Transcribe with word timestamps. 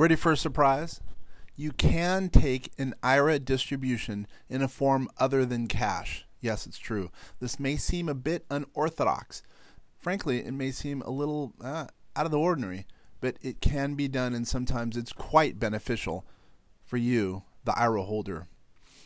Ready 0.00 0.16
for 0.16 0.32
a 0.32 0.36
surprise? 0.38 1.02
You 1.56 1.72
can 1.72 2.30
take 2.30 2.72
an 2.78 2.94
IRA 3.02 3.38
distribution 3.38 4.26
in 4.48 4.62
a 4.62 4.66
form 4.66 5.10
other 5.18 5.44
than 5.44 5.66
cash. 5.66 6.24
Yes, 6.40 6.66
it's 6.66 6.78
true. 6.78 7.10
This 7.38 7.60
may 7.60 7.76
seem 7.76 8.08
a 8.08 8.14
bit 8.14 8.46
unorthodox. 8.48 9.42
Frankly, 9.98 10.38
it 10.38 10.54
may 10.54 10.70
seem 10.70 11.02
a 11.02 11.10
little 11.10 11.52
uh, 11.60 11.88
out 12.16 12.24
of 12.24 12.30
the 12.30 12.38
ordinary, 12.38 12.86
but 13.20 13.36
it 13.42 13.60
can 13.60 13.94
be 13.94 14.08
done, 14.08 14.32
and 14.32 14.48
sometimes 14.48 14.96
it's 14.96 15.12
quite 15.12 15.58
beneficial 15.58 16.24
for 16.82 16.96
you, 16.96 17.42
the 17.66 17.78
IRA 17.78 18.04
holder. 18.04 18.46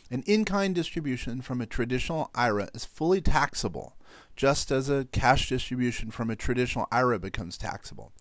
An 0.09 0.23
in 0.25 0.45
kind 0.45 0.73
distribution 0.73 1.41
from 1.41 1.59
a 1.59 1.65
traditional 1.65 2.31
IRA 2.33 2.69
is 2.73 2.85
fully 2.85 3.19
taxable, 3.19 3.97
just 4.37 4.71
as 4.71 4.89
a 4.89 5.09
cash 5.11 5.49
distribution 5.49 6.09
from 6.09 6.29
a 6.29 6.37
traditional 6.37 6.87
IRA 6.89 7.19
becomes 7.19 7.57
taxable. 7.57 8.13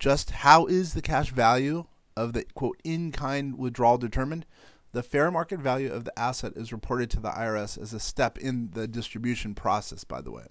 Just 0.00 0.30
how 0.32 0.66
is 0.66 0.92
the 0.92 1.02
cash 1.02 1.30
value 1.30 1.84
of 2.16 2.32
the 2.32 2.44
quote 2.54 2.80
in 2.84 3.12
kind 3.12 3.58
withdrawal 3.58 3.98
determined? 3.98 4.46
The 4.92 5.02
fair 5.02 5.30
market 5.30 5.60
value 5.60 5.92
of 5.92 6.04
the 6.04 6.18
asset 6.18 6.54
is 6.56 6.72
reported 6.72 7.10
to 7.10 7.20
the 7.20 7.30
IRS 7.30 7.80
as 7.80 7.92
a 7.92 8.00
step 8.00 8.38
in 8.38 8.70
the 8.72 8.88
distribution 8.88 9.54
process, 9.54 10.04
by 10.04 10.22
the 10.22 10.30
way. 10.30 10.46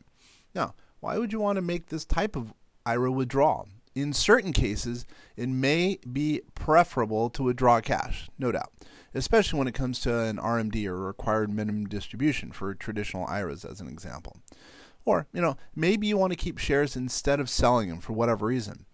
Now, 0.53 0.75
why 0.99 1.17
would 1.17 1.33
you 1.33 1.39
want 1.39 1.55
to 1.55 1.61
make 1.61 1.87
this 1.87 2.05
type 2.05 2.35
of 2.35 2.53
IRA 2.85 3.11
withdrawal? 3.11 3.67
In 3.95 4.11
certain 4.11 4.53
cases, 4.53 5.05
it 5.37 5.47
may 5.47 5.99
be 6.11 6.41
preferable 6.53 7.29
to 7.29 7.43
withdraw 7.43 7.79
cash, 7.79 8.29
no 8.37 8.51
doubt, 8.51 8.71
especially 9.13 9.57
when 9.57 9.67
it 9.67 9.73
comes 9.73 9.99
to 10.01 10.19
an 10.19 10.37
RMD 10.37 10.85
or 10.85 10.97
required 10.97 11.49
minimum 11.49 11.85
distribution 11.85 12.51
for 12.51 12.75
traditional 12.75 13.25
IRAs, 13.27 13.63
as 13.63 13.79
an 13.79 13.87
example. 13.87 14.37
Or, 15.05 15.27
you 15.31 15.41
know, 15.41 15.55
maybe 15.75 16.07
you 16.07 16.17
want 16.17 16.33
to 16.33 16.37
keep 16.37 16.57
shares 16.57 16.95
instead 16.95 17.39
of 17.39 17.49
selling 17.49 17.89
them 17.89 17.99
for 17.99 18.13
whatever 18.13 18.47
reason. 18.47 18.85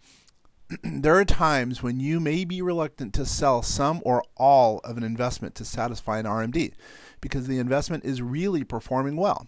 there 0.84 1.16
are 1.16 1.26
times 1.26 1.84
when 1.84 2.00
you 2.00 2.20
may 2.20 2.46
be 2.46 2.62
reluctant 2.62 3.14
to 3.16 3.26
sell 3.26 3.62
some 3.62 4.02
or 4.06 4.24
all 4.38 4.80
of 4.80 4.98
an 4.98 5.04
investment 5.04 5.56
to 5.56 5.66
satisfy 5.66 6.20
an 6.20 6.26
RMD 6.26 6.74
because 7.20 7.48
the 7.48 7.60
investment 7.60 8.06
is 8.06 8.22
really 8.22 8.64
performing 8.64 9.16
well. 9.16 9.48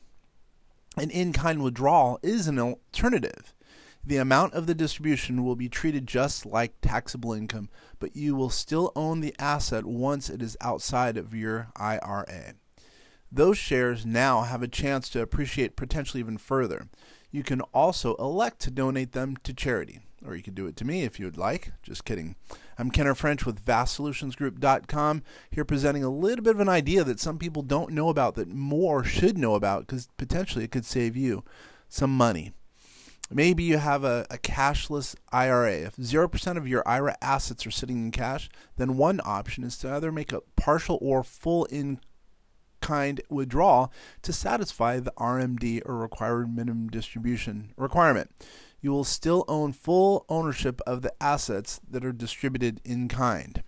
An 0.98 1.10
in 1.10 1.34
kind 1.34 1.64
withdrawal 1.64 2.20
is 2.22 2.48
an 2.48 2.60
alternative. 2.60 3.54
The 4.06 4.18
amount 4.18 4.54
of 4.54 4.68
the 4.68 4.76
distribution 4.76 5.44
will 5.44 5.56
be 5.56 5.70
treated 5.70 6.08
just 6.08 6.46
like 6.46 6.74
taxable 6.82 7.32
income, 7.32 7.70
but 8.00 8.16
you 8.16 8.36
will 8.36 8.50
still 8.50 8.92
own 8.96 9.22
the 9.22 9.34
asset 9.40 9.86
once 9.86 10.30
it 10.30 10.42
is 10.42 10.58
outside 10.60 11.16
of 11.16 11.34
your 11.34 11.70
IRA. 11.78 12.56
Those 13.32 13.58
shares 13.58 14.06
now 14.06 14.42
have 14.42 14.62
a 14.62 14.68
chance 14.68 15.10
to 15.10 15.22
appreciate 15.22 15.78
potentially 15.78 16.20
even 16.20 16.38
further. 16.38 16.90
You 17.32 17.44
can 17.44 17.62
also 17.74 18.16
elect 18.18 18.60
to 18.62 18.72
donate 18.72 19.14
them 19.14 19.38
to 19.38 19.54
charity, 19.54 20.02
or 20.26 20.36
you 20.36 20.44
could 20.44 20.56
do 20.56 20.68
it 20.68 20.76
to 20.78 20.86
me 20.86 21.04
if 21.04 21.20
you 21.20 21.26
would 21.26 21.38
like. 21.38 21.72
Just 21.82 22.06
kidding. 22.06 22.36
I'm 22.78 22.92
Kenner 22.92 23.16
French 23.16 23.46
with 23.46 23.64
VastSolutionsGroup.com, 23.66 25.24
here 25.52 25.66
presenting 25.66 26.04
a 26.04 26.10
little 26.10 26.44
bit 26.44 26.56
of 26.56 26.62
an 26.62 26.70
idea 26.70 27.04
that 27.04 27.20
some 27.20 27.38
people 27.38 27.62
don't 27.62 27.92
know 27.92 28.10
about 28.10 28.36
that 28.36 28.50
more 28.50 29.04
should 29.04 29.38
know 29.38 29.56
about 29.56 29.88
because 29.88 30.08
potentially 30.18 30.66
it 30.66 30.72
could 30.72 30.86
save 30.86 31.16
you 31.16 31.44
some 31.90 32.16
money. 32.16 32.52
Maybe 33.30 33.64
you 33.64 33.78
have 33.78 34.04
a, 34.04 34.26
a 34.30 34.38
cashless 34.38 35.16
IRA. 35.32 35.74
If 35.74 35.96
0% 35.96 36.58
of 36.58 36.68
your 36.68 36.88
IRA 36.88 37.16
assets 37.22 37.66
are 37.66 37.72
sitting 37.72 37.98
in 37.98 38.12
cash, 38.12 38.50
then 38.78 38.98
one 38.98 39.22
option 39.24 39.64
is 39.64 39.78
to 39.80 39.92
either 39.92 40.12
make 40.12 40.32
a 40.32 40.42
partial 40.56 41.00
or 41.02 41.24
full 41.24 41.66
in 41.66 42.00
kind 42.82 43.22
withdrawal 43.30 43.92
to 44.22 44.34
satisfy 44.34 45.00
the 45.00 45.14
RMD 45.18 45.82
or 45.86 45.98
required 45.98 46.54
minimum 46.54 46.90
distribution 46.90 47.74
requirement. 47.78 48.30
You 48.84 48.92
will 48.92 49.06
still 49.06 49.46
own 49.48 49.72
full 49.72 50.26
ownership 50.28 50.82
of 50.86 51.02
the 51.02 51.14
assets 51.22 51.80
that 51.90 52.04
are 52.04 52.12
distributed 52.12 52.82
in 52.84 53.08
kind. 53.08 53.64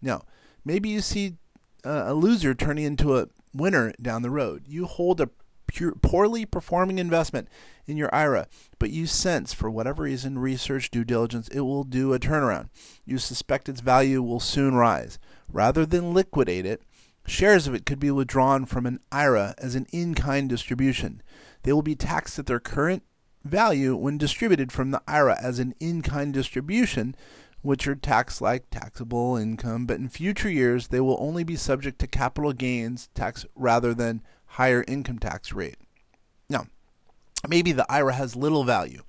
Now, 0.00 0.22
maybe 0.64 0.88
you 0.88 1.02
see 1.02 1.36
uh, 1.84 2.04
a 2.06 2.14
loser 2.14 2.54
turning 2.54 2.84
into 2.84 3.18
a 3.18 3.28
winner 3.52 3.92
down 4.00 4.22
the 4.22 4.30
road. 4.30 4.64
You 4.66 4.86
hold 4.86 5.20
a 5.20 5.28
pure, 5.66 5.92
poorly 6.00 6.46
performing 6.46 6.98
investment 6.98 7.48
in 7.86 7.98
your 7.98 8.12
IRA, 8.14 8.46
but 8.78 8.88
you 8.88 9.06
sense, 9.06 9.52
for 9.52 9.70
whatever 9.70 10.04
reason, 10.04 10.38
research, 10.38 10.90
due 10.90 11.04
diligence, 11.04 11.48
it 11.48 11.60
will 11.60 11.84
do 11.84 12.14
a 12.14 12.18
turnaround. 12.18 12.70
You 13.04 13.18
suspect 13.18 13.68
its 13.68 13.82
value 13.82 14.22
will 14.22 14.40
soon 14.40 14.74
rise. 14.74 15.18
Rather 15.46 15.84
than 15.84 16.14
liquidate 16.14 16.64
it, 16.64 16.80
shares 17.26 17.66
of 17.66 17.74
it 17.74 17.84
could 17.84 18.00
be 18.00 18.10
withdrawn 18.10 18.64
from 18.64 18.86
an 18.86 19.00
IRA 19.12 19.54
as 19.58 19.74
an 19.74 19.86
in 19.92 20.14
kind 20.14 20.48
distribution. 20.48 21.22
They 21.64 21.72
will 21.74 21.82
be 21.82 21.94
taxed 21.94 22.38
at 22.38 22.46
their 22.46 22.60
current 22.60 23.02
value 23.44 23.94
when 23.94 24.18
distributed 24.18 24.72
from 24.72 24.90
the 24.90 25.02
IRA 25.06 25.36
as 25.40 25.58
an 25.58 25.74
in 25.78 26.02
kind 26.02 26.32
distribution, 26.32 27.14
which 27.62 27.86
are 27.86 27.94
taxed 27.94 28.40
like 28.40 28.68
taxable 28.70 29.36
income, 29.36 29.86
but 29.86 29.98
in 29.98 30.08
future 30.08 30.50
years 30.50 30.88
they 30.88 31.00
will 31.00 31.16
only 31.20 31.44
be 31.44 31.56
subject 31.56 31.98
to 31.98 32.06
capital 32.06 32.52
gains 32.52 33.08
tax 33.14 33.46
rather 33.54 33.94
than 33.94 34.22
higher 34.46 34.84
income 34.86 35.18
tax 35.18 35.52
rate. 35.52 35.76
Now, 36.48 36.66
maybe 37.48 37.72
the 37.72 37.90
IRA 37.90 38.14
has 38.14 38.36
little 38.36 38.64
value. 38.64 39.02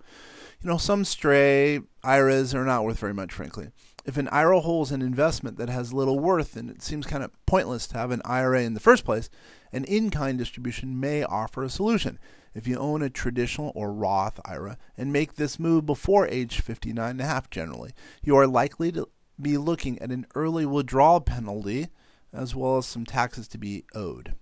You 0.62 0.70
know, 0.70 0.78
some 0.78 1.06
stray 1.06 1.82
IRAs 2.04 2.56
are 2.56 2.66
not 2.66 2.84
worth 2.84 3.00
very 3.00 3.14
much, 3.14 3.34
frankly. 3.34 3.70
If 4.06 4.18
an 4.18 4.28
IRA 4.30 4.60
holds 4.60 4.92
an 4.92 5.02
investment 5.02 5.58
that 5.58 5.70
has 5.70 5.94
little 5.94 6.20
worth, 6.20 6.54
then 6.54 6.70
it 6.70 6.84
seems 6.84 7.08
kind 7.08 7.24
of 7.24 7.32
pointless 7.46 7.88
to 7.88 7.98
have 7.98 8.12
an 8.12 8.22
IRA 8.24 8.62
in 8.62 8.76
the 8.76 8.80
first 8.80 9.04
place, 9.04 9.30
an 9.74 9.84
in 9.86 10.12
kind 10.12 10.38
distribution 10.38 11.00
may 11.00 11.24
offer 11.24 11.64
a 11.64 11.70
solution. 11.70 12.20
If 12.54 12.68
you 12.68 12.78
own 12.78 13.02
a 13.02 13.10
traditional 13.10 13.72
or 13.76 13.92
Roth 13.92 14.40
IRA 14.46 14.78
and 14.98 15.12
make 15.12 15.36
this 15.36 15.60
move 15.60 15.86
before 15.86 16.28
age 16.28 16.62
59 16.62 17.12
and 17.12 17.22
a 17.22 17.26
half 17.26 17.50
generally, 17.50 17.94
you 18.24 18.36
are 18.38 18.48
likely 18.48 18.92
to 18.94 19.10
be 19.42 19.58
looking 19.58 20.00
at 20.00 20.12
an 20.12 20.26
early 20.36 20.66
withdrawal 20.66 21.20
penalty 21.20 21.90
as 22.32 22.56
well 22.56 22.78
as 22.78 22.86
some 22.86 23.06
taxes 23.06 23.48
to 23.50 23.58
be 23.58 23.84
owed. 23.94 24.36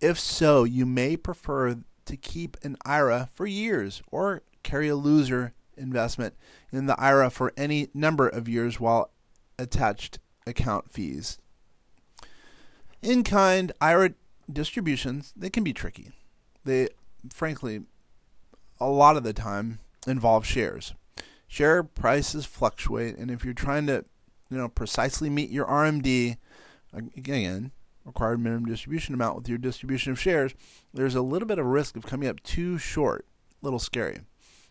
If 0.00 0.18
so, 0.20 0.64
you 0.64 0.84
may 0.84 1.16
prefer 1.16 1.76
to 2.04 2.16
keep 2.16 2.56
an 2.62 2.76
IRA 2.84 3.28
for 3.32 3.46
years 3.46 4.02
or 4.12 4.42
carry 4.66 4.88
a 4.88 4.96
loser 4.96 5.54
investment 5.76 6.34
in 6.72 6.86
the 6.86 7.00
IRA 7.00 7.30
for 7.30 7.52
any 7.56 7.88
number 7.94 8.28
of 8.28 8.48
years 8.48 8.80
while 8.80 9.10
attached 9.58 10.18
account 10.46 10.92
fees. 10.92 11.38
In 13.00 13.22
kind 13.22 13.72
IRA 13.80 14.14
distributions, 14.52 15.32
they 15.36 15.50
can 15.50 15.62
be 15.62 15.72
tricky. 15.72 16.10
They 16.64 16.88
frankly 17.32 17.82
a 18.80 18.88
lot 18.88 19.16
of 19.16 19.22
the 19.22 19.32
time 19.32 19.78
involve 20.06 20.44
shares. 20.44 20.94
Share 21.46 21.84
prices 21.84 22.44
fluctuate 22.44 23.16
and 23.16 23.30
if 23.30 23.44
you're 23.44 23.54
trying 23.54 23.86
to, 23.86 24.04
you 24.50 24.58
know, 24.58 24.68
precisely 24.68 25.30
meet 25.30 25.50
your 25.50 25.66
RMD 25.66 26.38
again, 26.92 27.70
required 28.04 28.40
minimum 28.40 28.66
distribution 28.66 29.14
amount 29.14 29.36
with 29.36 29.48
your 29.48 29.58
distribution 29.58 30.10
of 30.10 30.20
shares, 30.20 30.54
there's 30.92 31.14
a 31.14 31.22
little 31.22 31.46
bit 31.46 31.60
of 31.60 31.66
risk 31.66 31.96
of 31.96 32.04
coming 32.04 32.28
up 32.28 32.42
too 32.42 32.78
short. 32.78 33.26
A 33.62 33.64
little 33.64 33.78
scary. 33.78 34.20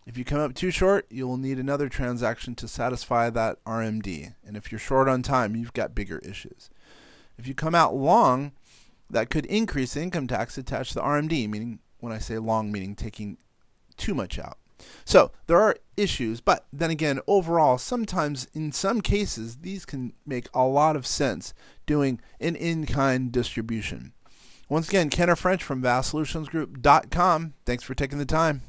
If 0.05 0.17
you 0.17 0.23
come 0.23 0.39
up 0.39 0.53
too 0.53 0.69
short, 0.69 1.07
you 1.09 1.27
will 1.27 1.38
need 1.38 1.57
another 1.57 1.89
transaction 1.89 2.53
to 2.55 2.67
satisfy 2.67 3.31
that 3.31 3.63
RMD. 3.66 4.35
And 4.45 4.55
if 4.55 4.71
you're 4.71 4.79
short 4.79 5.07
on 5.07 5.23
time, 5.23 5.55
you've 5.55 5.73
got 5.73 5.95
bigger 5.95 6.19
issues. 6.19 6.69
If 7.38 7.47
you 7.47 7.55
come 7.55 7.73
out 7.73 7.95
long, 7.95 8.51
that 9.09 9.31
could 9.31 9.47
increase 9.47 9.95
income 9.95 10.27
tax 10.27 10.57
attached 10.57 10.89
to 10.89 10.95
the 10.95 11.01
RMD, 11.01 11.49
meaning 11.49 11.79
when 11.99 12.13
I 12.13 12.19
say 12.19 12.38
long, 12.38 12.71
meaning 12.71 12.95
taking 12.95 13.38
too 13.97 14.13
much 14.13 14.38
out. 14.38 14.57
So 15.05 15.31
there 15.47 15.59
are 15.59 15.77
issues, 15.97 16.41
but 16.41 16.67
then 16.71 16.91
again, 16.91 17.19
overall, 17.27 17.77
sometimes 17.77 18.47
in 18.53 18.71
some 18.71 19.01
cases, 19.01 19.57
these 19.57 19.85
can 19.85 20.13
make 20.25 20.47
a 20.53 20.65
lot 20.65 20.95
of 20.95 21.07
sense 21.07 21.53
doing 21.85 22.19
an 22.39 22.55
in 22.55 22.85
kind 22.85 23.31
distribution. 23.31 24.13
Once 24.69 24.89
again, 24.89 25.09
Kenner 25.09 25.35
French 25.35 25.63
from 25.63 25.81
VastSolutionsGroup.com. 25.81 27.53
Thanks 27.65 27.83
for 27.83 27.95
taking 27.95 28.17
the 28.17 28.25
time. 28.25 28.61